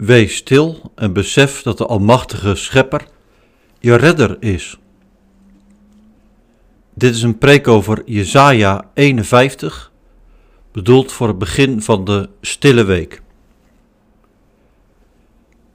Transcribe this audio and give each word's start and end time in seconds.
Wees 0.00 0.36
stil 0.36 0.92
en 0.94 1.12
besef 1.12 1.62
dat 1.62 1.78
de 1.78 1.86
Almachtige 1.86 2.54
Schepper 2.54 3.06
je 3.78 3.94
redder 3.94 4.36
is. 4.42 4.78
Dit 6.94 7.14
is 7.14 7.22
een 7.22 7.38
preek 7.38 7.68
over 7.68 8.02
Jesaja 8.04 8.90
51, 8.94 9.92
bedoeld 10.72 11.12
voor 11.12 11.28
het 11.28 11.38
begin 11.38 11.82
van 11.82 12.04
de 12.04 12.28
stille 12.40 12.84
week. 12.84 13.22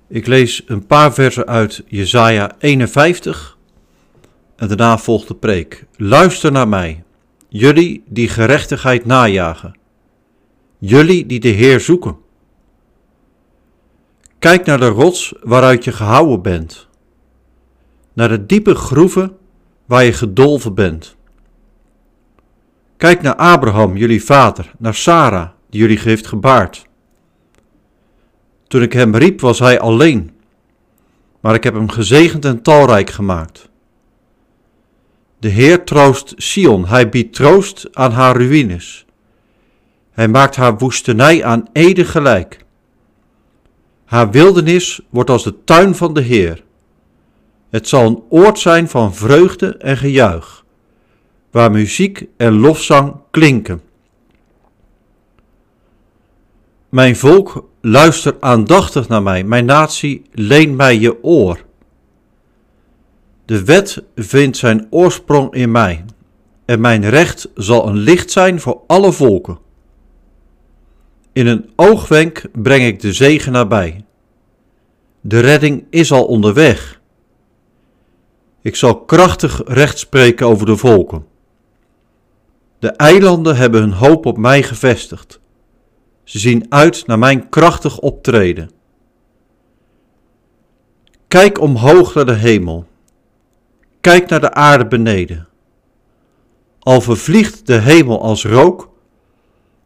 Ik 0.08 0.28
lees 0.28 0.64
een 0.66 0.86
paar 0.86 1.14
versen 1.14 1.48
uit 1.48 1.84
Jesaja 1.88 2.56
51 2.60 3.58
en 4.56 4.68
daarna 4.68 4.98
volgt 4.98 5.28
de 5.28 5.36
preek. 5.36 5.86
Luister 5.96 6.52
naar 6.52 6.68
mij, 6.68 7.04
jullie 7.50 8.04
die 8.08 8.30
gerechtigheid 8.30 9.06
najagen, 9.06 9.78
jullie 10.78 11.26
die 11.26 11.40
de 11.40 11.50
Heer 11.50 11.80
zoeken. 11.80 12.24
Kijk 14.46 14.66
naar 14.66 14.80
de 14.80 14.88
rots 14.88 15.34
waaruit 15.42 15.84
je 15.84 15.92
gehouden 15.92 16.42
bent, 16.42 16.88
naar 18.14 18.30
de 18.30 18.46
diepe 18.46 18.76
groeven 18.76 19.38
waar 19.86 20.04
je 20.04 20.14
gedolven 20.14 20.74
bent. 20.74 21.16
Kijk 22.98 23.22
naar 23.22 23.36
Abraham, 23.36 23.98
jullie 23.98 24.24
vader, 24.24 24.72
naar 24.78 24.94
Sarah, 24.94 25.50
die 25.70 25.80
jullie 25.80 26.00
heeft 26.00 26.28
gebaard. 26.28 26.86
Toen 28.68 28.82
ik 28.82 28.94
hem 28.94 29.16
riep, 29.16 29.42
was 29.42 29.60
hij 29.60 29.80
alleen, 29.80 30.32
maar 31.40 31.54
ik 31.54 31.64
heb 31.64 31.74
hem 31.74 31.90
gezegend 31.90 32.46
en 32.46 32.62
talrijk 32.62 33.10
gemaakt. 33.10 33.70
De 35.40 35.50
Heer 35.50 35.84
troost 35.84 36.34
Sion, 36.38 36.88
hij 36.88 37.10
biedt 37.10 37.36
troost 37.36 37.88
aan 37.96 38.12
haar 38.12 38.36
ruïnes. 38.38 39.06
Hij 40.12 40.28
maakt 40.28 40.56
haar 40.56 40.78
woestenij 40.78 41.44
aan 41.44 41.68
Ede 41.72 42.06
gelijk. 42.06 42.65
Haar 44.16 44.32
wildernis 44.32 45.02
wordt 45.10 45.30
als 45.30 45.44
de 45.44 45.64
tuin 45.64 45.96
van 45.96 46.14
de 46.14 46.22
Heer. 46.22 46.64
Het 47.70 47.88
zal 47.88 48.06
een 48.06 48.24
oord 48.30 48.60
zijn 48.60 48.90
van 48.90 49.16
vreugde 49.16 49.78
en 49.78 49.98
gejuich, 49.98 50.66
waar 51.52 51.72
muziek 51.72 52.26
en 52.38 52.60
lofzang 52.60 53.16
klinken. 53.32 53.82
Mijn 56.90 57.16
volk, 57.16 57.68
luister 57.82 58.36
aandachtig 58.40 59.08
naar 59.08 59.24
mij, 59.24 59.44
mijn 59.44 59.66
natie, 59.66 60.22
leen 60.32 60.76
mij 60.76 61.00
je 61.00 61.24
oor. 61.24 61.66
De 63.46 63.64
wet 63.64 64.04
vindt 64.16 64.58
zijn 64.58 64.88
oorsprong 64.90 65.54
in 65.54 65.72
mij, 65.72 66.06
en 66.66 66.82
mijn 66.82 67.10
recht 67.10 67.50
zal 67.56 67.88
een 67.88 67.98
licht 67.98 68.32
zijn 68.32 68.60
voor 68.60 68.82
alle 68.88 69.12
volken. 69.12 69.58
In 71.34 71.48
een 71.48 71.70
oogwenk 71.76 72.44
breng 72.52 72.84
ik 72.84 73.00
de 73.00 73.14
zegen 73.14 73.52
nabij. 73.52 74.05
De 75.28 75.40
redding 75.40 75.86
is 75.90 76.12
al 76.12 76.26
onderweg. 76.26 77.02
Ik 78.62 78.76
zal 78.76 79.00
krachtig 79.00 79.62
recht 79.66 79.98
spreken 79.98 80.48
over 80.48 80.66
de 80.66 80.78
volken. 80.78 81.26
De 82.80 82.90
eilanden 82.90 83.56
hebben 83.56 83.82
hun 83.82 83.92
hoop 83.92 84.26
op 84.26 84.38
mij 84.38 84.64
gevestigd. 84.64 85.40
Ze 86.24 86.40
zien 86.40 86.66
uit 86.70 87.08
naar 87.08 87.20
mijn 87.20 87.50
krachtig 87.50 88.00
optreden. 88.00 88.72
Kijk 91.28 91.60
omhoog 91.60 92.14
naar 92.14 92.26
de 92.26 92.34
hemel. 92.34 92.86
Kijk 94.02 94.30
naar 94.30 94.42
de 94.42 94.54
aarde 94.54 94.88
beneden. 94.88 95.48
Al 96.80 97.02
vervliegt 97.02 97.68
de 97.68 97.78
hemel 97.78 98.22
als 98.22 98.46
rook, 98.46 98.90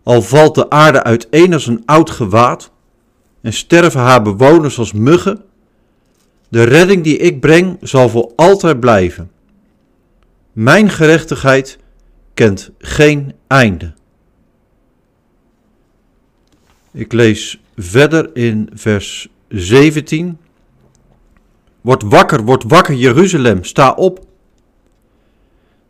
al 0.03 0.21
valt 0.21 0.55
de 0.55 0.69
aarde 0.69 1.03
uiteen 1.03 1.53
als 1.53 1.67
een 1.67 1.83
oud 1.85 2.09
gewaad 2.09 2.71
en 3.41 3.53
sterven 3.53 3.99
haar 3.99 4.21
bewoners 4.21 4.77
als 4.77 4.93
muggen, 4.93 5.41
de 6.49 6.63
redding 6.63 7.03
die 7.03 7.17
ik 7.17 7.39
breng 7.39 7.77
zal 7.81 8.09
voor 8.09 8.31
altijd 8.35 8.79
blijven. 8.79 9.31
Mijn 10.51 10.89
gerechtigheid 10.89 11.77
kent 12.33 12.71
geen 12.77 13.33
einde. 13.47 13.93
Ik 16.91 17.13
lees 17.13 17.61
verder 17.75 18.35
in 18.35 18.69
vers 18.73 19.27
17. 19.47 20.37
Word 21.81 22.03
wakker, 22.03 22.43
word 22.43 22.63
wakker, 22.63 22.95
Jeruzalem, 22.95 23.63
sta 23.63 23.91
op. 23.91 24.25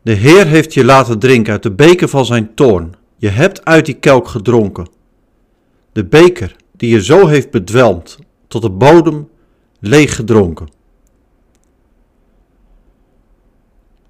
De 0.01 0.11
Heer 0.11 0.47
heeft 0.47 0.73
je 0.73 0.85
laten 0.85 1.19
drinken 1.19 1.53
uit 1.53 1.63
de 1.63 1.71
beker 1.71 2.07
van 2.07 2.25
zijn 2.25 2.53
toorn. 2.53 2.93
Je 3.17 3.29
hebt 3.29 3.65
uit 3.65 3.85
die 3.85 3.95
kelk 3.95 4.27
gedronken. 4.27 4.87
De 5.91 6.05
beker 6.05 6.55
die 6.79 6.89
je 6.89 7.03
zo 7.03 7.27
heeft 7.27 7.51
bedwelmd, 7.51 8.17
tot 8.47 8.61
de 8.61 8.69
bodem 8.69 9.29
leeg 9.79 10.15
gedronken. 10.15 10.67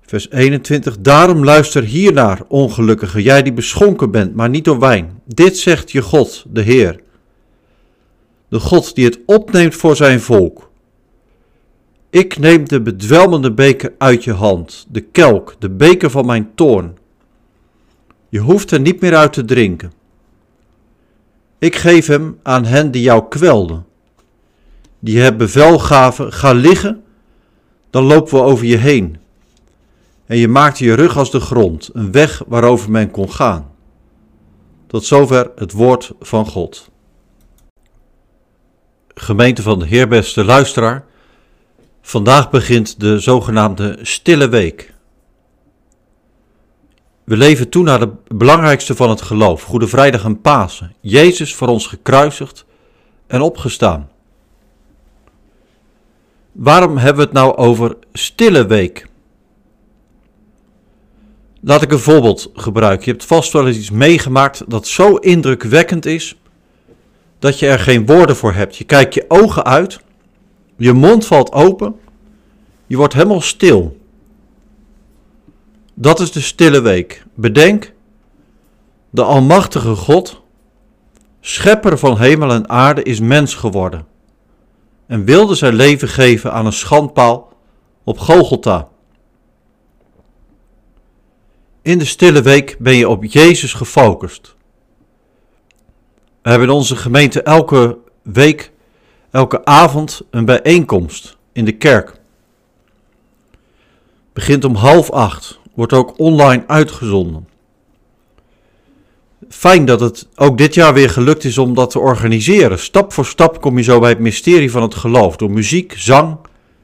Vers 0.01 0.29
21. 0.31 0.99
Daarom 0.99 1.43
luister 1.43 1.83
hiernaar, 1.83 2.41
ongelukkige, 2.47 3.21
jij 3.21 3.43
die 3.43 3.53
beschonken 3.53 4.11
bent, 4.11 4.35
maar 4.35 4.49
niet 4.49 4.65
door 4.65 4.79
wijn. 4.79 5.21
Dit 5.25 5.57
zegt 5.57 5.91
je 5.91 6.01
God, 6.01 6.45
de 6.49 6.61
Heer. 6.61 6.99
De 8.49 8.59
God 8.59 8.95
die 8.95 9.05
het 9.05 9.19
opneemt 9.25 9.75
voor 9.75 9.95
zijn 9.95 10.19
volk. 10.19 10.71
Ik 12.09 12.37
neem 12.37 12.67
de 12.67 12.81
bedwelmende 12.81 13.53
beker 13.53 13.93
uit 13.97 14.23
je 14.23 14.33
hand, 14.33 14.87
de 14.89 15.01
kelk, 15.01 15.55
de 15.59 15.69
beker 15.69 16.09
van 16.09 16.25
mijn 16.25 16.51
toorn. 16.55 16.97
Je 18.29 18.39
hoeft 18.39 18.71
er 18.71 18.79
niet 18.79 19.01
meer 19.01 19.15
uit 19.15 19.33
te 19.33 19.45
drinken. 19.45 19.91
Ik 21.59 21.75
geef 21.75 22.07
hem 22.07 22.39
aan 22.43 22.65
hen 22.65 22.91
die 22.91 23.01
jou 23.01 23.27
kwelden. 23.29 23.85
Die 24.99 25.19
het 25.19 25.37
bevel 25.37 25.79
gaven, 25.79 26.33
ga 26.33 26.51
liggen, 26.51 27.03
dan 27.89 28.03
lopen 28.03 28.33
we 28.33 28.43
over 28.43 28.65
je 28.65 28.77
heen. 28.77 29.17
En 30.25 30.37
je 30.37 30.47
maakte 30.47 30.83
je 30.83 30.93
rug 30.93 31.17
als 31.17 31.31
de 31.31 31.39
grond, 31.39 31.89
een 31.93 32.11
weg 32.11 32.41
waarover 32.47 32.91
men 32.91 33.11
kon 33.11 33.31
gaan. 33.31 33.71
Tot 34.87 35.05
zover 35.05 35.51
het 35.55 35.71
woord 35.71 36.11
van 36.19 36.45
God. 36.45 36.89
Gemeente 39.13 39.61
van 39.61 39.79
de 39.79 39.85
Heer, 39.85 40.07
beste 40.07 40.43
luisteraar. 40.43 41.05
Vandaag 42.01 42.49
begint 42.49 42.99
de 42.99 43.19
zogenaamde 43.19 43.97
Stille 44.01 44.49
Week. 44.49 44.93
We 47.29 47.37
leven 47.37 47.69
toe 47.69 47.83
naar 47.83 47.99
de 47.99 48.09
belangrijkste 48.27 48.95
van 48.95 49.09
het 49.09 49.21
geloof, 49.21 49.63
Goede 49.63 49.87
Vrijdag 49.87 50.23
en 50.23 50.41
Pasen. 50.41 50.93
Jezus 50.99 51.55
voor 51.55 51.67
ons 51.67 51.87
gekruisigd 51.87 52.65
en 53.27 53.41
opgestaan. 53.41 54.09
Waarom 56.51 56.97
hebben 56.97 57.15
we 57.15 57.21
het 57.21 57.31
nou 57.33 57.55
over 57.55 57.97
Stille 58.13 58.65
Week? 58.65 59.07
Laat 61.61 61.81
ik 61.81 61.91
een 61.91 61.99
voorbeeld 61.99 62.51
gebruiken. 62.53 63.05
Je 63.05 63.11
hebt 63.11 63.25
vast 63.25 63.53
wel 63.53 63.67
eens 63.67 63.77
iets 63.77 63.91
meegemaakt 63.91 64.63
dat 64.67 64.87
zo 64.87 65.15
indrukwekkend 65.15 66.05
is 66.05 66.35
dat 67.39 67.59
je 67.59 67.67
er 67.67 67.79
geen 67.79 68.05
woorden 68.05 68.35
voor 68.35 68.53
hebt. 68.53 68.77
Je 68.77 68.83
kijkt 68.83 69.13
je 69.13 69.25
ogen 69.27 69.65
uit, 69.65 69.99
je 70.77 70.93
mond 70.93 71.25
valt 71.25 71.51
open, 71.51 71.95
je 72.87 72.97
wordt 72.97 73.13
helemaal 73.13 73.41
stil. 73.41 73.98
Dat 76.01 76.19
is 76.19 76.31
de 76.31 76.41
stille 76.41 76.81
week. 76.81 77.23
Bedenk, 77.33 77.93
de 79.09 79.23
Almachtige 79.23 79.95
God, 79.95 80.41
schepper 81.41 81.97
van 81.97 82.17
hemel 82.17 82.51
en 82.51 82.69
aarde, 82.69 83.03
is 83.03 83.19
mens 83.19 83.55
geworden 83.55 84.07
en 85.07 85.23
wilde 85.25 85.55
zijn 85.55 85.73
leven 85.73 86.07
geven 86.07 86.51
aan 86.53 86.65
een 86.65 86.73
schandpaal 86.73 87.53
op 88.03 88.19
Golgotha. 88.19 88.87
In 91.81 91.97
de 91.97 92.05
stille 92.05 92.41
week 92.41 92.75
ben 92.79 92.95
je 92.95 93.09
op 93.09 93.23
Jezus 93.23 93.73
gefocust. 93.73 94.55
We 96.41 96.49
hebben 96.49 96.67
in 96.67 96.73
onze 96.73 96.95
gemeente 96.95 97.41
elke 97.41 97.97
week, 98.21 98.71
elke 99.31 99.65
avond 99.65 100.21
een 100.29 100.45
bijeenkomst 100.45 101.37
in 101.51 101.65
de 101.65 101.77
kerk. 101.77 102.19
Begint 104.33 104.63
om 104.63 104.75
half 104.75 105.11
acht, 105.11 105.58
wordt 105.79 105.93
ook 105.93 106.13
online 106.17 106.63
uitgezonden. 106.67 107.47
Fijn 109.49 109.85
dat 109.85 109.99
het 109.99 110.27
ook 110.35 110.57
dit 110.57 110.73
jaar 110.73 110.93
weer 110.93 111.09
gelukt 111.09 111.43
is 111.43 111.57
om 111.57 111.73
dat 111.73 111.89
te 111.89 111.99
organiseren. 111.99 112.79
Stap 112.79 113.13
voor 113.13 113.25
stap 113.25 113.61
kom 113.61 113.77
je 113.77 113.83
zo 113.83 113.99
bij 113.99 114.09
het 114.09 114.19
mysterie 114.19 114.71
van 114.71 114.81
het 114.81 114.95
geloof 114.95 115.35
door 115.35 115.51
muziek, 115.51 115.93
zang, 115.97 116.37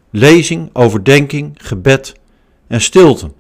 lezing, 0.10 0.70
overdenking, 0.74 1.58
gebed 1.62 2.16
en 2.68 2.82
stilte. 2.82 3.32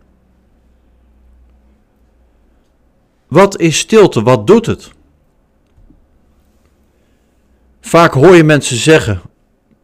Wat 3.28 3.60
is 3.60 3.78
stilte? 3.78 4.24
Wat 4.24 4.48
doet 4.48 4.66
het? 4.66 4.92
Vaak 7.81 8.13
hoor 8.13 8.36
je 8.36 8.44
mensen 8.44 8.78
zeggen: 8.78 9.22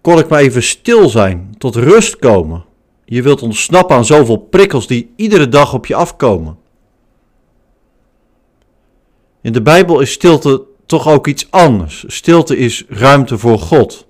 kon 0.01 0.19
ik 0.19 0.27
maar 0.27 0.39
even 0.39 0.63
stil 0.63 1.09
zijn, 1.09 1.56
tot 1.57 1.75
rust 1.75 2.15
komen. 2.15 2.69
Je 3.12 3.22
wilt 3.22 3.42
ontsnappen 3.42 3.96
aan 3.96 4.06
zoveel 4.06 4.38
prikkels 4.38 4.88
die 4.88 5.13
iedere 5.16 5.50
dag 5.50 5.74
op 5.74 5.86
je 5.86 5.96
afkomen. 5.96 6.58
In 9.42 9.54
de 9.54 9.62
Bijbel 9.62 10.00
is 10.00 10.12
stilte 10.12 10.63
toch 10.86 11.08
ook 11.08 11.28
iets 11.28 11.52
anders. 11.52 12.04
Stilte 12.08 12.58
is 12.58 12.86
ruimte 12.88 13.38
voor 13.38 13.60
God. 13.60 14.06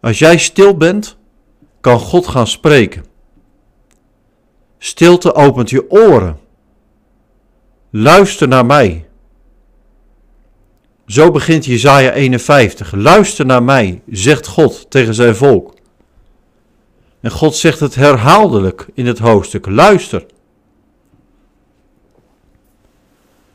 Als 0.00 0.18
jij 0.18 0.38
stil 0.38 0.76
bent, 0.76 1.16
kan 1.80 1.98
God 1.98 2.26
gaan 2.26 2.46
spreken. 2.46 3.04
Stilte 4.78 5.34
opent 5.34 5.70
je 5.70 5.90
oren. 5.90 6.38
Luister 7.90 8.48
naar 8.48 8.66
mij. 8.66 9.08
Zo 11.06 11.30
begint 11.30 11.64
Jesaja 11.64 12.12
51. 12.12 12.92
Luister 12.92 13.46
naar 13.46 13.62
mij, 13.62 14.02
zegt 14.06 14.46
God 14.46 14.90
tegen 14.90 15.14
zijn 15.14 15.36
volk. 15.36 15.80
En 17.22 17.30
God 17.30 17.54
zegt 17.56 17.80
het 17.80 17.94
herhaaldelijk 17.94 18.86
in 18.94 19.06
het 19.06 19.18
hoofdstuk. 19.18 19.66
Luister. 19.66 20.26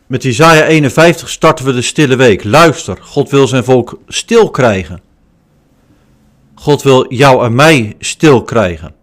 Met 0.07 0.23
Jesaja 0.23 0.65
51 0.65 1.29
starten 1.29 1.65
we 1.65 1.73
de 1.73 1.81
stille 1.81 2.15
week. 2.15 2.43
Luister, 2.43 2.97
God 3.01 3.29
wil 3.29 3.47
zijn 3.47 3.63
volk 3.63 3.99
stil 4.07 4.49
krijgen. 4.49 5.01
God 6.55 6.81
wil 6.81 7.13
jou 7.13 7.45
en 7.45 7.55
mij 7.55 7.95
stil 7.99 8.43
krijgen. 8.43 8.95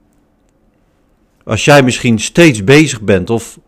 Als 1.44 1.64
jij 1.64 1.82
misschien 1.82 2.18
steeds 2.18 2.64
bezig 2.64 3.00
bent 3.00 3.30
of 3.30 3.58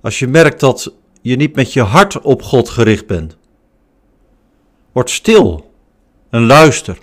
als 0.00 0.18
je 0.18 0.26
merkt 0.26 0.60
dat 0.60 0.94
je 1.22 1.36
niet 1.36 1.54
met 1.54 1.72
je 1.72 1.82
hart 1.82 2.20
op 2.20 2.42
God 2.42 2.68
gericht 2.68 3.06
bent. 3.06 3.36
Word 4.92 5.10
stil 5.10 5.70
en 6.30 6.46
luister. 6.46 6.98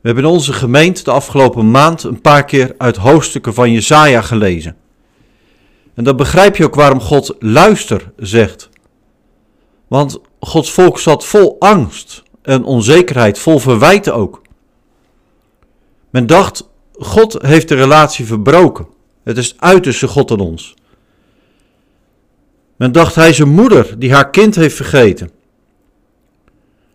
We 0.00 0.06
hebben 0.06 0.24
in 0.24 0.30
onze 0.30 0.52
gemeente 0.52 1.04
de 1.04 1.10
afgelopen 1.10 1.70
maand 1.70 2.02
een 2.02 2.20
paar 2.20 2.44
keer 2.44 2.74
uit 2.78 2.96
hoofdstukken 2.96 3.54
van 3.54 3.72
Jesaja 3.72 4.22
gelezen. 4.22 4.76
En 5.94 6.04
dan 6.04 6.16
begrijp 6.16 6.56
je 6.56 6.64
ook 6.64 6.74
waarom 6.74 7.00
God 7.00 7.36
luister 7.38 8.12
zegt. 8.16 8.68
Want 9.88 10.20
Gods 10.40 10.70
volk 10.72 10.98
zat 10.98 11.26
vol 11.26 11.56
angst 11.58 12.22
en 12.42 12.64
onzekerheid, 12.64 13.38
vol 13.38 13.58
verwijten 13.58 14.14
ook. 14.14 14.42
Men 16.10 16.26
dacht, 16.26 16.68
God 16.92 17.42
heeft 17.42 17.68
de 17.68 17.74
relatie 17.74 18.26
verbroken. 18.26 18.86
Het 19.24 19.36
is 19.36 19.54
uit 19.58 19.82
tussen 19.82 20.08
God 20.08 20.30
en 20.30 20.40
ons. 20.40 20.74
Men 22.76 22.92
dacht, 22.92 23.14
hij 23.14 23.28
is 23.28 23.38
een 23.38 23.54
moeder 23.54 23.98
die 23.98 24.12
haar 24.12 24.30
kind 24.30 24.54
heeft 24.54 24.76
vergeten. 24.76 25.30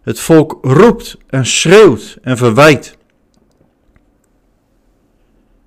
Het 0.05 0.19
volk 0.19 0.57
roept 0.61 1.17
en 1.27 1.45
schreeuwt 1.45 2.17
en 2.21 2.37
verwijt. 2.37 2.97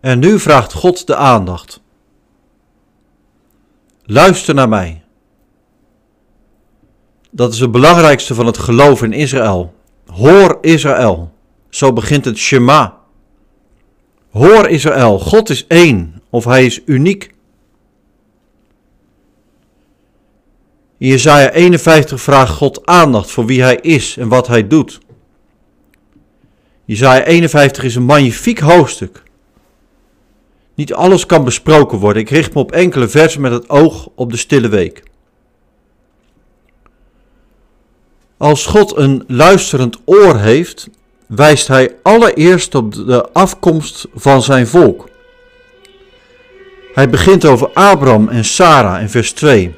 En 0.00 0.18
nu 0.18 0.38
vraagt 0.38 0.72
God 0.72 1.06
de 1.06 1.16
aandacht. 1.16 1.80
Luister 4.02 4.54
naar 4.54 4.68
mij. 4.68 5.02
Dat 7.30 7.52
is 7.52 7.60
het 7.60 7.70
belangrijkste 7.70 8.34
van 8.34 8.46
het 8.46 8.58
geloof 8.58 9.02
in 9.02 9.12
Israël. 9.12 9.74
Hoor 10.06 10.58
Israël. 10.60 11.32
Zo 11.68 11.92
begint 11.92 12.24
het 12.24 12.36
Shema. 12.36 12.98
Hoor 14.30 14.68
Israël, 14.68 15.18
God 15.18 15.50
is 15.50 15.66
één 15.66 16.22
of 16.30 16.44
hij 16.44 16.66
is 16.66 16.80
uniek. 16.84 17.34
In 20.98 21.08
Jesaja 21.08 21.50
51 21.50 22.20
vraagt 22.20 22.52
God 22.52 22.86
aandacht 22.86 23.30
voor 23.30 23.46
wie 23.46 23.62
hij 23.62 23.76
is 23.76 24.16
en 24.16 24.28
wat 24.28 24.46
hij 24.46 24.66
doet. 24.66 24.98
Jesaja 26.84 27.24
51 27.24 27.84
is 27.84 27.94
een 27.94 28.02
magnifiek 28.02 28.58
hoofdstuk. 28.58 29.22
Niet 30.74 30.94
alles 30.94 31.26
kan 31.26 31.44
besproken 31.44 31.98
worden. 31.98 32.22
Ik 32.22 32.30
richt 32.30 32.54
me 32.54 32.60
op 32.60 32.72
enkele 32.72 33.08
versen 33.08 33.40
met 33.40 33.52
het 33.52 33.68
oog 33.68 34.08
op 34.14 34.30
de 34.30 34.36
stille 34.36 34.68
week. 34.68 35.02
Als 38.36 38.66
God 38.66 38.96
een 38.96 39.24
luisterend 39.26 39.98
oor 40.04 40.38
heeft, 40.38 40.88
wijst 41.26 41.68
hij 41.68 41.94
allereerst 42.02 42.74
op 42.74 42.94
de 42.94 43.32
afkomst 43.32 44.06
van 44.14 44.42
zijn 44.42 44.66
volk. 44.66 45.08
Hij 46.94 47.08
begint 47.08 47.44
over 47.44 47.70
Abraham 47.72 48.28
en 48.28 48.44
Sarah 48.44 49.00
in 49.00 49.08
vers 49.08 49.32
2. 49.32 49.74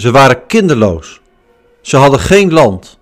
Ze 0.00 0.10
waren 0.10 0.46
kinderloos. 0.46 1.20
Ze 1.80 1.96
hadden 1.96 2.20
geen 2.20 2.52
land. 2.52 2.98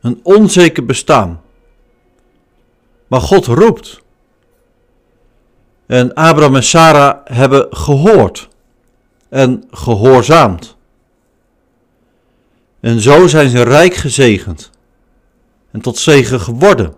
Een 0.00 0.20
onzeker 0.22 0.84
bestaan. 0.84 1.42
Maar 3.06 3.20
God 3.20 3.46
roept. 3.46 4.02
En 5.86 6.14
Abraham 6.14 6.56
en 6.56 6.62
Sarah 6.62 7.18
hebben 7.24 7.66
gehoord 7.70 8.48
en 9.28 9.64
gehoorzaamd. 9.70 10.76
En 12.80 13.00
zo 13.00 13.26
zijn 13.26 13.48
ze 13.48 13.62
rijk 13.62 13.94
gezegend 13.94 14.70
en 15.70 15.80
tot 15.80 15.98
zegen 15.98 16.40
geworden. 16.40 16.94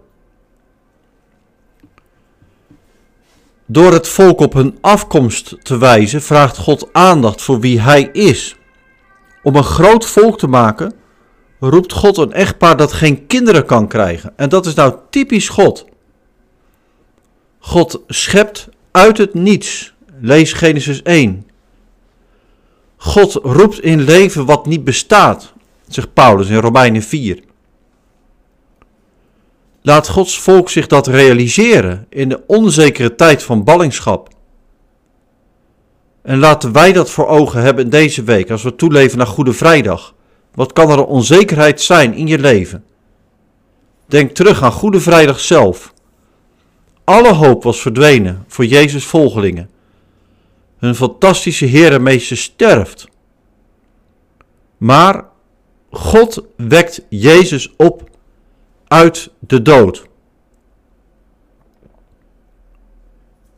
Door 3.67 3.93
het 3.93 4.09
volk 4.09 4.41
op 4.41 4.53
hun 4.53 4.79
afkomst 4.81 5.65
te 5.65 5.79
wijzen, 5.79 6.23
vraagt 6.23 6.57
God 6.57 6.89
aandacht 6.93 7.43
voor 7.43 7.61
wie 7.61 7.81
Hij 7.81 8.03
is. 8.03 8.57
Om 9.49 9.57
een 9.57 9.65
groot 9.65 10.07
volk 10.07 10.39
te 10.39 10.47
maken, 10.47 10.93
roept 11.61 11.93
God 11.93 12.17
een 12.17 12.33
echtpaar 12.33 12.77
dat 12.77 12.93
geen 12.93 13.27
kinderen 13.27 13.65
kan 13.65 13.89
krijgen. 13.89 14.33
En 14.37 14.49
dat 14.49 14.67
is 14.67 14.75
nou 14.75 14.95
typisch 15.11 15.49
God. 15.49 15.87
God 17.59 18.01
schept 18.07 18.69
uit 18.91 19.19
het 19.19 19.35
niets. 19.35 19.95
Lees 20.21 20.53
Genesis 20.53 21.03
1. 21.03 21.47
God 22.97 23.35
roept 23.35 23.81
in 23.81 24.01
leven 24.01 24.47
wat 24.47 24.67
niet 24.67 24.85
bestaat, 24.85 25.53
zegt 25.87 26.13
Paulus 26.13 26.49
in 26.49 26.57
Romeinen 26.57 27.03
4. 27.03 27.41
Laat 29.83 30.09
Gods 30.09 30.39
volk 30.39 30.71
zich 30.71 30.87
dat 30.87 31.07
realiseren 31.07 32.07
in 32.09 32.29
de 32.29 32.43
onzekere 32.47 33.15
tijd 33.15 33.43
van 33.43 33.65
ballingschap. 33.65 34.29
En 36.29 36.39
laten 36.39 36.73
wij 36.73 36.93
dat 36.93 37.11
voor 37.11 37.27
ogen 37.27 37.63
hebben 37.63 37.91
deze 37.91 38.23
week, 38.23 38.51
als 38.51 38.63
we 38.63 38.77
toeleven 38.77 39.19
naar 39.19 39.27
Goede 39.27 39.53
Vrijdag. 39.53 40.15
Wat 40.55 40.73
kan 40.73 40.91
er 40.91 40.99
een 40.99 41.05
onzekerheid 41.05 41.81
zijn 41.81 42.15
in 42.15 42.27
je 42.27 42.39
leven? 42.39 42.85
Denk 44.07 44.31
terug 44.31 44.63
aan 44.63 44.73
Goede 44.73 45.01
Vrijdag 45.01 45.41
zelf. 45.41 45.95
Alle 47.05 47.33
hoop 47.33 47.63
was 47.63 47.81
verdwenen 47.81 48.45
voor 48.47 48.65
Jezus' 48.65 49.05
volgelingen. 49.05 49.71
Hun 50.79 50.95
fantastische 50.95 51.65
Heer 51.65 51.93
en 51.93 52.03
Meester 52.03 52.37
sterft. 52.37 53.09
Maar 54.77 55.25
God 55.91 56.45
wekt 56.57 57.03
Jezus 57.09 57.75
op 57.77 58.11
uit 58.89 59.31
de 59.39 59.63
dood. 59.63 60.07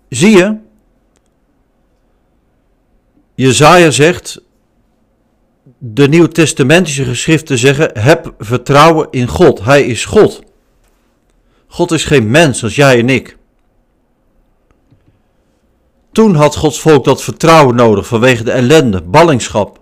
Zie 0.09 0.37
je? 0.37 0.69
Jezaja 3.41 3.91
zegt, 3.91 4.41
de 5.79 6.09
Nieuw-Testamentische 6.09 7.05
geschriften 7.05 7.59
zeggen, 7.59 7.91
heb 7.99 8.35
vertrouwen 8.39 9.07
in 9.11 9.29
God. 9.29 9.65
Hij 9.65 9.83
is 9.83 10.05
God. 10.05 10.43
God 11.67 11.91
is 11.91 12.05
geen 12.05 12.31
mens 12.31 12.63
als 12.63 12.75
jij 12.75 12.99
en 12.99 13.09
ik. 13.09 13.37
Toen 16.13 16.35
had 16.35 16.57
Gods 16.57 16.81
volk 16.81 17.05
dat 17.05 17.23
vertrouwen 17.23 17.75
nodig 17.75 18.07
vanwege 18.07 18.45
de 18.45 18.51
ellende, 18.51 19.03
ballingschap. 19.03 19.81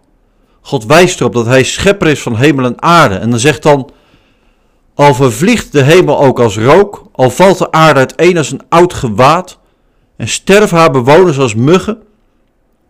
God 0.60 0.84
wijst 0.84 1.20
erop 1.20 1.32
dat 1.32 1.46
hij 1.46 1.62
schepper 1.62 2.08
is 2.08 2.22
van 2.22 2.36
hemel 2.36 2.64
en 2.64 2.82
aarde. 2.82 3.14
En 3.14 3.30
dan 3.30 3.38
zegt 3.38 3.62
dan, 3.62 3.90
al 4.94 5.14
vervliegt 5.14 5.72
de 5.72 5.82
hemel 5.82 6.20
ook 6.20 6.40
als 6.40 6.58
rook, 6.58 7.06
al 7.12 7.30
valt 7.30 7.58
de 7.58 7.72
aarde 7.72 7.98
uiteen 7.98 8.36
als 8.36 8.50
een 8.50 8.62
oud 8.68 8.94
gewaad, 8.94 9.58
en 10.16 10.28
sterven 10.28 10.78
haar 10.78 10.90
bewoners 10.90 11.38
als 11.38 11.54
muggen, 11.54 12.06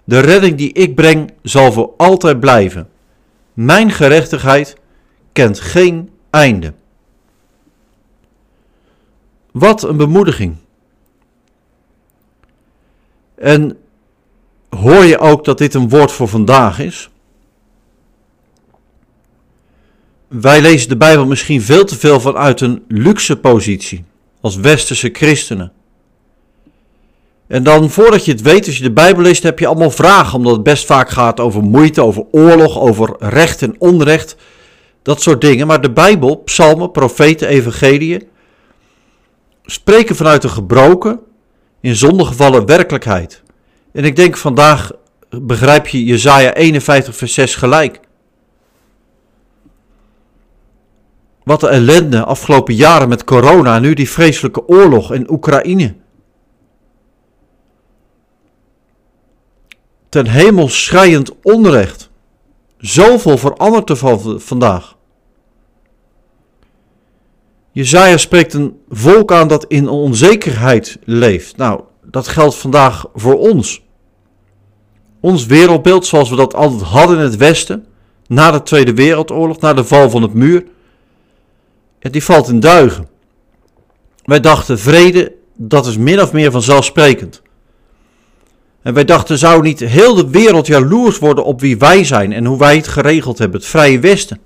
de 0.08 0.20
redding 0.20 0.56
die 0.56 0.72
ik 0.72 0.94
breng 0.94 1.32
zal 1.42 1.72
voor 1.72 1.94
altijd 1.96 2.40
blijven. 2.40 2.88
Mijn 3.52 3.90
gerechtigheid 3.90 4.76
kent 5.32 5.60
geen 5.60 6.10
einde. 6.30 6.74
Wat 9.50 9.82
een 9.82 9.96
bemoediging. 9.96 10.56
En 13.34 13.78
hoor 14.68 15.04
je 15.04 15.18
ook 15.18 15.44
dat 15.44 15.58
dit 15.58 15.74
een 15.74 15.88
woord 15.88 16.12
voor 16.12 16.28
vandaag 16.28 16.78
is? 16.78 17.10
Wij 20.28 20.60
lezen 20.60 20.88
de 20.88 20.96
Bijbel 20.96 21.26
misschien 21.26 21.62
veel 21.62 21.84
te 21.84 21.98
veel 21.98 22.20
vanuit 22.20 22.60
een 22.60 22.84
luxe 22.88 23.38
positie, 23.38 24.04
als 24.40 24.56
westerse 24.56 25.08
christenen. 25.12 25.72
En 27.48 27.62
dan 27.62 27.90
voordat 27.90 28.24
je 28.24 28.32
het 28.32 28.42
weet, 28.42 28.66
als 28.66 28.76
je 28.76 28.82
de 28.82 28.92
Bijbel 28.92 29.22
leest, 29.22 29.42
heb 29.42 29.58
je 29.58 29.66
allemaal 29.66 29.90
vragen, 29.90 30.36
omdat 30.38 30.52
het 30.52 30.62
best 30.62 30.86
vaak 30.86 31.10
gaat 31.10 31.40
over 31.40 31.62
moeite, 31.62 32.02
over 32.02 32.24
oorlog, 32.30 32.78
over 32.78 33.14
recht 33.18 33.62
en 33.62 33.74
onrecht, 33.78 34.36
dat 35.02 35.22
soort 35.22 35.40
dingen. 35.40 35.66
Maar 35.66 35.80
de 35.80 35.90
Bijbel, 35.90 36.36
psalmen, 36.36 36.90
profeten, 36.90 37.48
evangeliën, 37.48 38.28
spreken 39.64 40.16
vanuit 40.16 40.44
een 40.44 40.50
gebroken, 40.50 41.20
in 41.80 41.96
zondegevallen 41.96 42.66
werkelijkheid. 42.66 43.42
En 43.92 44.04
ik 44.04 44.16
denk 44.16 44.36
vandaag 44.36 44.90
begrijp 45.30 45.86
je 45.86 46.04
Jezaja 46.04 46.54
51 46.54 47.16
vers 47.16 47.34
6 47.34 47.54
gelijk. 47.54 48.00
Wat 51.44 51.60
de 51.60 51.68
ellende 51.68 52.24
afgelopen 52.24 52.74
jaren 52.74 53.08
met 53.08 53.24
corona 53.24 53.76
en 53.76 53.82
nu 53.82 53.94
die 53.94 54.10
vreselijke 54.10 54.66
oorlog 54.66 55.12
in 55.12 55.30
Oekraïne. 55.30 55.94
Ten 60.08 60.26
hemel 60.26 60.68
schrijend 60.68 61.32
onrecht. 61.42 62.10
Zoveel 62.78 63.38
verandert 63.38 63.90
er 63.90 63.96
van 63.96 64.40
vandaag. 64.40 64.96
Jezaja 67.72 68.16
spreekt 68.16 68.54
een 68.54 68.80
volk 68.88 69.32
aan 69.32 69.48
dat 69.48 69.64
in 69.64 69.88
onzekerheid 69.88 70.98
leeft. 71.04 71.56
Nou, 71.56 71.80
dat 72.02 72.28
geldt 72.28 72.54
vandaag 72.54 73.06
voor 73.14 73.38
ons. 73.38 73.82
Ons 75.20 75.46
wereldbeeld 75.46 76.06
zoals 76.06 76.30
we 76.30 76.36
dat 76.36 76.54
altijd 76.54 76.82
hadden 76.82 77.16
in 77.16 77.22
het 77.22 77.36
Westen, 77.36 77.86
na 78.26 78.50
de 78.50 78.62
Tweede 78.62 78.94
Wereldoorlog, 78.94 79.60
na 79.60 79.72
de 79.72 79.84
val 79.84 80.10
van 80.10 80.22
het 80.22 80.34
muur, 80.34 80.64
die 81.98 82.24
valt 82.24 82.48
in 82.48 82.60
duigen. 82.60 83.08
Wij 84.24 84.40
dachten 84.40 84.78
vrede, 84.78 85.32
dat 85.54 85.86
is 85.86 85.96
min 85.96 86.20
of 86.20 86.32
meer 86.32 86.50
vanzelfsprekend. 86.50 87.42
En 88.88 88.94
wij 88.94 89.04
dachten, 89.04 89.38
zou 89.38 89.62
niet 89.62 89.80
heel 89.80 90.14
de 90.14 90.30
wereld 90.30 90.66
jaloers 90.66 91.18
worden 91.18 91.44
op 91.44 91.60
wie 91.60 91.78
wij 91.78 92.04
zijn 92.04 92.32
en 92.32 92.44
hoe 92.44 92.58
wij 92.58 92.76
het 92.76 92.88
geregeld 92.88 93.38
hebben, 93.38 93.60
het 93.60 93.68
Vrije 93.68 94.00
Westen. 94.00 94.40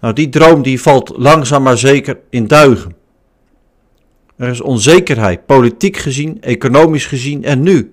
Nou, 0.00 0.14
die 0.14 0.28
droom 0.28 0.62
die 0.62 0.80
valt 0.80 1.12
langzaam 1.16 1.62
maar 1.62 1.78
zeker 1.78 2.18
in 2.30 2.46
duigen. 2.46 2.96
Er 4.36 4.48
is 4.48 4.60
onzekerheid, 4.60 5.46
politiek 5.46 5.96
gezien, 5.96 6.42
economisch 6.42 7.06
gezien 7.06 7.44
en 7.44 7.62
nu. 7.62 7.90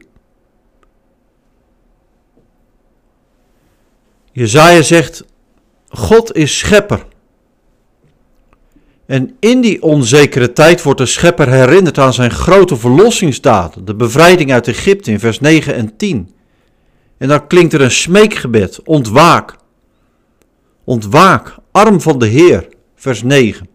Jezaja 4.31 4.81
zegt, 4.81 5.25
God 5.89 6.35
is 6.35 6.57
schepper. 6.57 7.05
En 9.07 9.35
in 9.39 9.61
die 9.61 9.81
onzekere 9.81 10.53
tijd 10.53 10.83
wordt 10.83 10.99
de 10.99 11.05
schepper 11.05 11.49
herinnerd 11.49 11.97
aan 11.97 12.13
zijn 12.13 12.31
grote 12.31 12.77
verlossingsdaden, 12.77 13.85
de 13.85 13.95
bevrijding 13.95 14.51
uit 14.51 14.67
Egypte 14.67 15.11
in 15.11 15.19
vers 15.19 15.39
9 15.39 15.75
en 15.75 15.97
10. 15.97 16.31
En 17.17 17.27
dan 17.27 17.47
klinkt 17.47 17.73
er 17.73 17.81
een 17.81 17.91
smeekgebed, 17.91 18.81
ontwaak. 18.83 19.55
Ontwaak, 20.83 21.55
arm 21.71 22.01
van 22.01 22.19
de 22.19 22.25
Heer, 22.25 22.67
vers 22.95 23.23
9. 23.23 23.67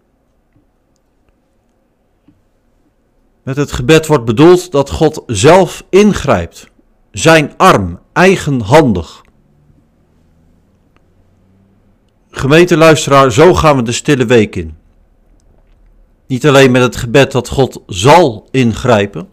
Met 3.42 3.56
het 3.56 3.72
gebed 3.72 4.06
wordt 4.06 4.24
bedoeld 4.24 4.70
dat 4.70 4.90
God 4.90 5.22
zelf 5.26 5.84
ingrijpt, 5.90 6.68
zijn 7.10 7.56
arm, 7.56 8.00
eigenhandig. 8.12 9.20
Gemeenteluisteraar, 12.30 13.32
zo 13.32 13.54
gaan 13.54 13.76
we 13.76 13.82
de 13.82 13.92
stille 13.92 14.24
week 14.24 14.56
in. 14.56 14.80
Niet 16.32 16.46
alleen 16.46 16.70
met 16.70 16.82
het 16.82 16.96
gebed 16.96 17.32
dat 17.32 17.48
God 17.48 17.82
zal 17.86 18.48
ingrijpen, 18.50 19.28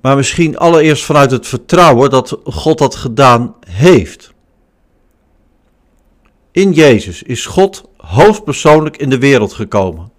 maar 0.00 0.16
misschien 0.16 0.58
allereerst 0.58 1.04
vanuit 1.04 1.30
het 1.30 1.46
vertrouwen 1.46 2.10
dat 2.10 2.38
God 2.44 2.78
dat 2.78 2.94
gedaan 2.94 3.54
heeft. 3.66 4.32
In 6.50 6.72
Jezus 6.72 7.22
is 7.22 7.46
God 7.46 7.88
hoofdpersoonlijk 7.96 8.96
in 8.96 9.10
de 9.10 9.18
wereld 9.18 9.52
gekomen. 9.52 10.12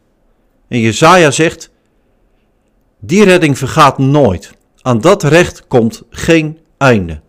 En 0.68 0.80
Jezaja 0.80 1.32
zegt, 1.32 1.72
die 3.00 3.24
redding 3.24 3.58
vergaat 3.58 3.98
nooit. 3.98 4.52
Aan 4.82 5.02
dat 5.02 5.24
recht 5.24 5.68
komt 5.68 6.04
geen 6.10 6.60
einde. 6.78 7.22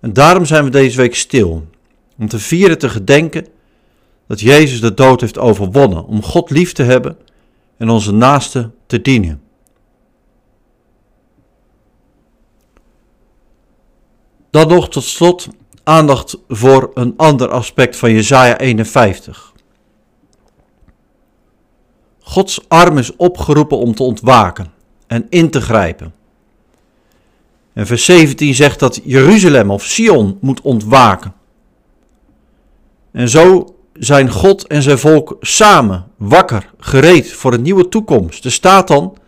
En 0.00 0.12
daarom 0.12 0.44
zijn 0.44 0.64
we 0.64 0.70
deze 0.70 0.96
week 0.96 1.14
stil, 1.14 1.66
om 2.18 2.28
te 2.28 2.38
vieren, 2.38 2.78
te 2.78 2.88
gedenken 2.88 3.46
dat 4.26 4.40
Jezus 4.40 4.80
de 4.80 4.94
dood 4.94 5.20
heeft 5.20 5.38
overwonnen, 5.38 6.06
om 6.06 6.22
God 6.22 6.50
lief 6.50 6.72
te 6.72 6.82
hebben 6.82 7.18
en 7.76 7.88
onze 7.88 8.12
naaste 8.12 8.70
te 8.86 9.00
dienen. 9.00 9.42
Dan 14.50 14.68
nog 14.68 14.88
tot 14.88 15.04
slot 15.04 15.48
aandacht 15.82 16.38
voor 16.48 16.90
een 16.94 17.14
ander 17.16 17.48
aspect 17.48 17.96
van 17.96 18.12
Jesaja 18.12 18.58
51. 18.58 19.52
Gods 22.20 22.68
arm 22.68 22.98
is 22.98 23.16
opgeroepen 23.16 23.78
om 23.78 23.94
te 23.94 24.02
ontwaken 24.02 24.72
en 25.06 25.26
in 25.28 25.50
te 25.50 25.60
grijpen. 25.60 26.14
En 27.72 27.86
vers 27.86 28.04
17 28.04 28.54
zegt 28.54 28.78
dat 28.78 29.00
Jeruzalem 29.04 29.70
of 29.70 29.84
Sion 29.84 30.38
moet 30.40 30.60
ontwaken. 30.60 31.34
En 33.10 33.28
zo 33.28 33.73
zijn 33.98 34.30
God 34.30 34.66
en 34.66 34.82
zijn 34.82 34.98
volk 34.98 35.36
samen 35.40 36.06
wakker, 36.16 36.70
gereed 36.78 37.32
voor 37.32 37.52
een 37.52 37.62
nieuwe 37.62 37.88
toekomst. 37.88 38.44
Er 38.44 38.52
staat 38.52 38.88
dan, 38.88 39.04
dat 39.04 39.18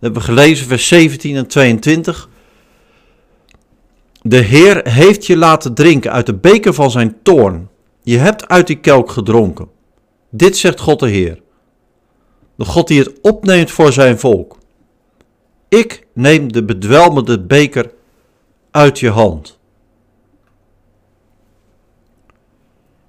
hebben 0.00 0.20
we 0.20 0.26
gelezen, 0.26 0.66
vers 0.66 0.88
17 0.88 1.36
en 1.36 1.46
22. 1.46 2.28
De 4.22 4.36
Heer 4.36 4.88
heeft 4.88 5.26
je 5.26 5.36
laten 5.36 5.74
drinken 5.74 6.12
uit 6.12 6.26
de 6.26 6.34
beker 6.34 6.74
van 6.74 6.90
zijn 6.90 7.16
toorn. 7.22 7.68
Je 8.02 8.18
hebt 8.18 8.48
uit 8.48 8.66
die 8.66 8.80
kelk 8.80 9.10
gedronken. 9.10 9.68
Dit 10.30 10.56
zegt 10.56 10.80
God 10.80 11.00
de 11.00 11.08
Heer. 11.08 11.40
De 12.56 12.64
God 12.64 12.88
die 12.88 12.98
het 12.98 13.12
opneemt 13.22 13.70
voor 13.70 13.92
zijn 13.92 14.18
volk. 14.18 14.58
Ik 15.68 16.06
neem 16.14 16.52
de 16.52 16.64
bedwelmende 16.64 17.40
beker 17.40 17.90
uit 18.70 18.98
je 18.98 19.10
hand. 19.10 19.57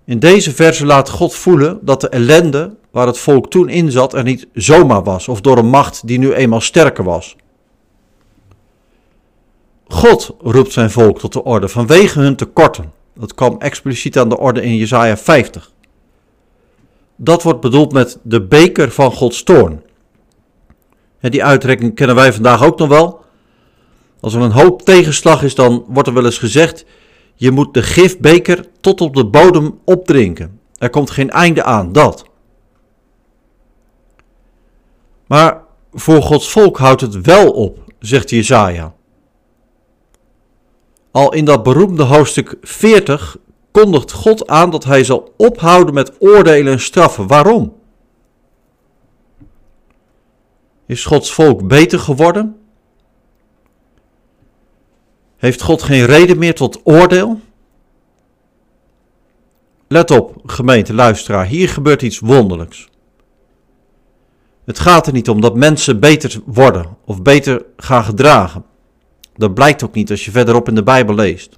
In 0.10 0.20
deze 0.20 0.54
verse 0.54 0.86
laat 0.86 1.10
God 1.10 1.36
voelen 1.36 1.80
dat 1.82 2.02
de 2.02 2.10
ellende 2.10 2.76
waar 2.92 3.08
het 3.08 3.18
volk 3.18 3.50
toen 3.50 3.70
in 3.70 3.92
zat 3.92 4.14
er 4.14 4.24
niet 4.24 4.48
zomaar 4.54 5.04
was 5.04 5.28
of 5.28 5.42
door 5.42 5.58
een 5.58 5.70
macht 5.70 6.08
die 6.08 6.20
nu 6.20 6.34
eenmaal 6.34 6.62
sterker 6.62 7.04
was. 7.04 7.36
God 9.88 10.36
roept 10.42 10.72
zijn 10.72 10.92
volk 10.92 11.20
tot 11.20 11.34
de 11.34 11.44
orde 11.44 11.68
vanwege 11.68 12.20
hun 12.20 12.36
tekorten. 12.36 12.92
Dat 13.16 13.34
kwam 13.34 13.56
expliciet 13.60 14.20
aan 14.20 14.30
de 14.30 14.38
orde 14.38 14.62
in 14.62 14.76
Jesaja 14.76 15.18
50. 15.18 15.72
Dat 17.16 17.44
wordt 17.44 17.62
bedoeld 17.62 17.92
met 17.92 18.20
de 18.24 18.42
beker 18.42 18.92
van 18.92 19.12
Gods 19.12 19.44
toorn. 19.44 19.82
Die 21.20 21.44
uitrekking 21.44 21.96
kennen 21.96 22.16
wij 22.16 22.34
vandaag 22.34 22.64
ook 22.64 22.80
nog 22.80 22.88
wel. 22.88 23.22
Als 24.20 24.34
er 24.34 24.42
een 24.42 24.52
hoop 24.52 24.82
tegenslag 24.82 25.44
is, 25.44 25.56
dan 25.56 25.86
wordt 25.88 26.08
er 26.08 26.14
wel 26.14 26.26
eens 26.26 26.38
gezegd: 26.38 26.86
je 27.40 27.52
moet 27.52 27.74
de 27.74 27.84
gifbeker 27.84 28.66
tot 28.82 29.02
op 29.02 29.16
de 29.16 29.26
bodem 29.26 29.80
opdrinken. 29.84 30.60
Er 30.78 30.90
komt 30.90 31.10
geen 31.10 31.30
einde 31.30 31.64
aan, 31.64 31.92
dat. 31.92 32.26
Maar 35.28 35.64
voor 35.94 36.22
Gods 36.22 36.52
volk 36.52 36.78
houdt 36.78 37.02
het 37.02 37.22
wel 37.22 37.52
op, 37.52 37.94
zegt 38.00 38.30
Jezaja. 38.30 38.94
Al 41.12 41.34
in 41.34 41.46
dat 41.46 41.64
beroemde 41.64 42.04
hoofdstuk 42.04 42.58
40 42.62 43.38
kondigt 43.72 44.12
God 44.12 44.48
aan 44.48 44.70
dat 44.70 44.84
hij 44.84 45.04
zal 45.04 45.34
ophouden 45.38 45.94
met 45.94 46.22
oordelen 46.22 46.74
en 46.74 46.80
straffen. 46.80 47.28
Waarom? 47.28 47.76
Is 50.86 51.06
Gods 51.06 51.34
volk 51.34 51.68
beter 51.68 52.00
geworden? 52.00 52.59
Heeft 55.40 55.62
God 55.62 55.84
geen 55.84 56.06
reden 56.06 56.38
meer 56.38 56.56
tot 56.56 56.80
oordeel? 56.84 57.40
Let 59.88 60.12
op, 60.12 60.42
gemeente, 60.46 60.94
luisteraar, 60.94 61.46
hier 61.46 61.70
gebeurt 61.70 62.02
iets 62.02 62.20
wonderlijks. 62.20 62.90
Het 64.66 64.80
gaat 64.80 65.08
er 65.08 65.14
niet 65.14 65.30
om 65.30 65.42
dat 65.42 65.56
mensen 65.56 66.00
beter 66.00 66.42
worden 66.46 66.98
of 67.06 67.22
beter 67.22 67.66
gaan 67.78 68.04
gedragen. 68.04 68.66
Dat 69.36 69.54
blijkt 69.54 69.84
ook 69.84 69.94
niet 69.94 70.12
als 70.12 70.26
je 70.26 70.32
verderop 70.32 70.68
in 70.68 70.76
de 70.76 70.84
Bijbel 70.84 71.16
leest. 71.16 71.56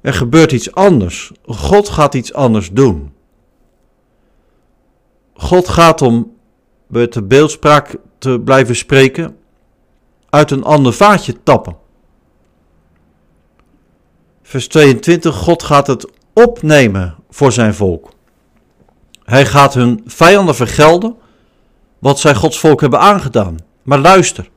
Er 0.00 0.14
gebeurt 0.14 0.52
iets 0.52 0.72
anders. 0.72 1.32
God 1.44 1.88
gaat 1.88 2.14
iets 2.14 2.32
anders 2.32 2.70
doen. 2.70 3.12
God 5.34 5.68
gaat 5.68 6.02
om 6.02 6.36
met 6.86 7.12
de 7.12 7.22
beeldspraak 7.22 7.96
te 8.18 8.40
blijven 8.44 8.76
spreken, 8.76 9.36
uit 10.32 10.50
een 10.50 10.64
ander 10.64 10.92
vaatje 10.92 11.42
tappen. 11.42 11.76
Vers 14.42 14.68
22, 14.68 15.34
God 15.36 15.62
gaat 15.62 15.86
het 15.86 16.10
opnemen 16.32 17.16
voor 17.30 17.52
zijn 17.52 17.74
volk. 17.74 18.10
Hij 19.24 19.46
gaat 19.46 19.74
hun 19.74 20.02
vijanden 20.06 20.54
vergelden 20.54 21.16
wat 21.98 22.20
zij 22.20 22.34
Gods 22.34 22.58
volk 22.58 22.80
hebben 22.80 23.00
aangedaan. 23.00 23.56
Maar 23.82 23.98
luister. 23.98 24.50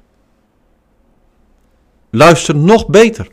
Luister 2.10 2.56
nog 2.56 2.88
beter. 2.88 3.28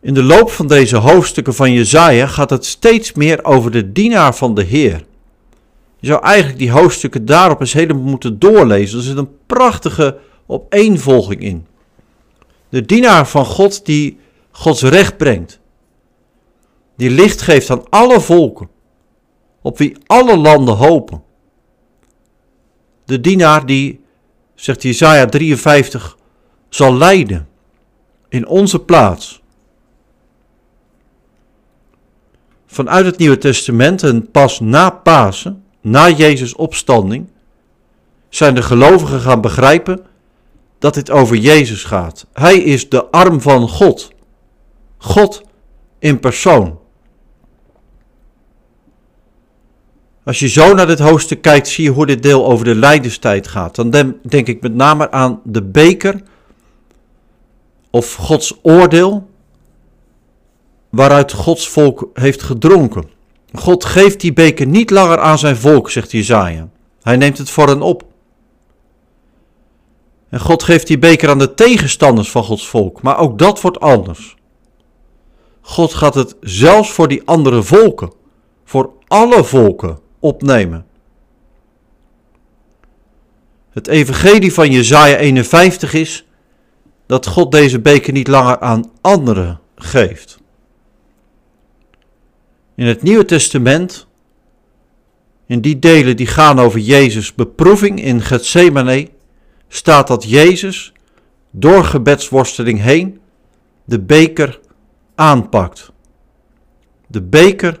In 0.00 0.14
de 0.14 0.22
loop 0.22 0.50
van 0.50 0.66
deze 0.66 0.96
hoofdstukken 0.96 1.54
van 1.54 1.72
Jezaja 1.72 2.26
gaat 2.26 2.50
het 2.50 2.64
steeds 2.64 3.12
meer 3.12 3.44
over 3.44 3.70
de 3.70 3.92
dienaar 3.92 4.34
van 4.34 4.54
de 4.54 4.62
Heer. 4.62 5.04
Je 6.00 6.06
zou 6.06 6.22
eigenlijk 6.22 6.58
die 6.58 6.70
hoofdstukken 6.70 7.26
daarop 7.26 7.60
eens 7.60 7.72
helemaal 7.72 8.02
moeten 8.02 8.38
doorlezen. 8.38 8.98
Er 8.98 9.04
zit 9.04 9.16
een 9.16 9.36
prachtige 9.46 10.18
opeenvolging 10.46 11.40
in. 11.40 11.66
De 12.68 12.84
dienaar 12.84 13.28
van 13.28 13.44
God 13.44 13.86
die 13.86 14.18
Gods 14.50 14.82
recht 14.82 15.16
brengt. 15.16 15.60
Die 16.96 17.10
licht 17.10 17.40
geeft 17.40 17.70
aan 17.70 17.88
alle 17.88 18.20
volken, 18.20 18.68
op 19.62 19.78
wie 19.78 19.96
alle 20.06 20.36
landen 20.36 20.76
hopen. 20.76 21.22
De 23.04 23.20
dienaar 23.20 23.66
die, 23.66 24.04
zegt 24.54 24.82
Jesaja 24.82 25.26
53, 25.26 26.16
zal 26.68 26.94
lijden 26.94 27.48
in 28.28 28.46
onze 28.46 28.78
plaats. 28.78 29.42
Vanuit 32.66 33.04
het 33.04 33.18
Nieuwe 33.18 33.38
Testament 33.38 34.02
en 34.02 34.30
pas 34.30 34.60
na 34.60 34.90
Pasen, 34.90 35.64
na 35.90 36.10
Jezus' 36.10 36.54
opstanding, 36.54 37.26
zijn 38.28 38.54
de 38.54 38.62
gelovigen 38.62 39.20
gaan 39.20 39.40
begrijpen 39.40 40.06
dat 40.78 40.94
dit 40.94 41.10
over 41.10 41.36
Jezus 41.36 41.84
gaat. 41.84 42.26
Hij 42.32 42.58
is 42.58 42.88
de 42.88 43.04
arm 43.10 43.40
van 43.40 43.68
God. 43.68 44.12
God 44.98 45.42
in 45.98 46.20
persoon. 46.20 46.78
Als 50.24 50.38
je 50.38 50.48
zo 50.48 50.74
naar 50.74 50.86
dit 50.86 50.98
hoofdstuk 50.98 51.42
kijkt, 51.42 51.68
zie 51.68 51.84
je 51.84 51.90
hoe 51.90 52.06
dit 52.06 52.22
deel 52.22 52.46
over 52.46 52.64
de 52.64 52.74
lijdenstijd 52.74 53.48
gaat. 53.48 53.74
Dan 53.74 53.90
denk 54.22 54.46
ik 54.46 54.60
met 54.60 54.74
name 54.74 55.10
aan 55.10 55.40
de 55.44 55.62
beker 55.62 56.22
of 57.90 58.14
Gods 58.14 58.58
oordeel 58.62 59.30
waaruit 60.88 61.32
Gods 61.32 61.68
volk 61.68 62.08
heeft 62.14 62.42
gedronken. 62.42 63.17
God 63.52 63.84
geeft 63.84 64.20
die 64.20 64.32
beker 64.32 64.66
niet 64.66 64.90
langer 64.90 65.18
aan 65.18 65.38
zijn 65.38 65.56
volk, 65.56 65.90
zegt 65.90 66.10
Jezaja. 66.10 66.68
Hij 67.02 67.16
neemt 67.16 67.38
het 67.38 67.50
voor 67.50 67.68
hen 67.68 67.82
op. 67.82 68.04
En 70.28 70.40
God 70.40 70.62
geeft 70.62 70.86
die 70.86 70.98
beker 70.98 71.28
aan 71.28 71.38
de 71.38 71.54
tegenstanders 71.54 72.30
van 72.30 72.44
Gods 72.44 72.68
volk, 72.68 73.02
maar 73.02 73.18
ook 73.18 73.38
dat 73.38 73.60
wordt 73.60 73.80
anders. 73.80 74.36
God 75.60 75.94
gaat 75.94 76.14
het 76.14 76.36
zelfs 76.40 76.90
voor 76.90 77.08
die 77.08 77.22
andere 77.24 77.62
volken, 77.62 78.12
voor 78.64 78.92
alle 79.06 79.44
volken 79.44 79.98
opnemen. 80.20 80.86
Het 83.70 83.86
evangelie 83.86 84.52
van 84.52 84.70
Jezaja 84.70 85.16
51 85.16 85.94
is 85.94 86.26
dat 87.06 87.26
God 87.26 87.52
deze 87.52 87.80
beker 87.80 88.12
niet 88.12 88.28
langer 88.28 88.60
aan 88.60 88.90
anderen 89.00 89.60
geeft. 89.76 90.37
In 92.78 92.86
het 92.86 93.02
Nieuwe 93.02 93.24
Testament, 93.24 94.06
in 95.46 95.60
die 95.60 95.78
delen 95.78 96.16
die 96.16 96.26
gaan 96.26 96.58
over 96.58 96.80
Jezus' 96.80 97.34
beproeving 97.34 98.02
in 98.02 98.20
Gethsemane, 98.22 99.08
staat 99.68 100.06
dat 100.06 100.24
Jezus 100.24 100.92
door 101.50 101.84
gebedsworsteling 101.84 102.80
heen 102.80 103.20
de 103.84 104.00
beker 104.00 104.60
aanpakt. 105.14 105.92
De 107.06 107.22
beker 107.22 107.80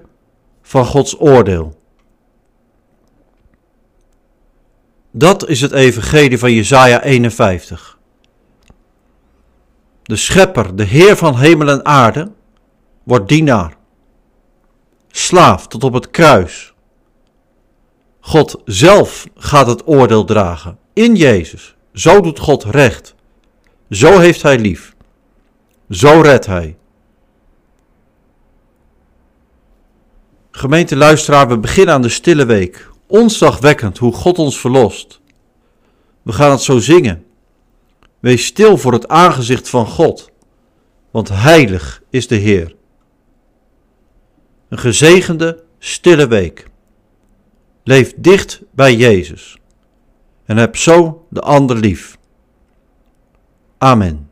van 0.62 0.84
Gods 0.84 1.20
oordeel. 1.20 1.78
Dat 5.10 5.48
is 5.48 5.60
het 5.60 5.72
evangelie 5.72 6.38
van 6.38 6.52
Jesaja 6.52 7.02
51. 7.02 7.98
De 10.02 10.16
schepper, 10.16 10.76
de 10.76 10.84
Heer 10.84 11.16
van 11.16 11.36
hemel 11.36 11.68
en 11.68 11.84
aarde, 11.84 12.30
wordt 13.02 13.28
dienaar. 13.28 13.77
Slaaf 15.10 15.66
tot 15.66 15.84
op 15.84 15.92
het 15.92 16.10
kruis. 16.10 16.74
God 18.20 18.62
zelf 18.64 19.26
gaat 19.36 19.66
het 19.66 19.86
oordeel 19.86 20.24
dragen 20.24 20.78
in 20.92 21.14
Jezus. 21.14 21.76
Zo 21.92 22.20
doet 22.20 22.38
God 22.38 22.64
recht. 22.64 23.14
Zo 23.90 24.18
heeft 24.18 24.42
Hij 24.42 24.58
lief. 24.58 24.94
Zo 25.90 26.20
redt 26.20 26.46
Hij. 26.46 26.76
Gemeente 30.50 30.96
luisteraar, 30.96 31.48
we 31.48 31.58
beginnen 31.58 31.94
aan 31.94 32.02
de 32.02 32.08
stille 32.08 32.46
week. 32.46 32.90
Onzagwekkend 33.06 33.98
hoe 33.98 34.12
God 34.12 34.38
ons 34.38 34.60
verlost. 34.60 35.20
We 36.22 36.32
gaan 36.32 36.50
het 36.50 36.60
zo 36.60 36.78
zingen. 36.78 37.24
Wees 38.20 38.44
stil 38.44 38.76
voor 38.76 38.92
het 38.92 39.08
aangezicht 39.08 39.68
van 39.68 39.86
God, 39.86 40.30
want 41.10 41.28
heilig 41.28 42.02
is 42.10 42.26
de 42.26 42.34
Heer. 42.34 42.74
Een 44.68 44.78
gezegende, 44.78 45.64
stille 45.78 46.28
week. 46.28 46.66
Leef 47.84 48.12
dicht 48.16 48.62
bij 48.70 48.94
Jezus 48.94 49.58
en 50.44 50.56
heb 50.56 50.76
zo 50.76 51.26
de 51.30 51.40
ander 51.40 51.76
lief. 51.76 52.18
Amen. 53.78 54.27